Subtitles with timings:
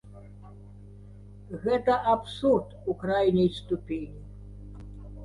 [1.65, 4.23] Гэта абсурд у крайняй ступені.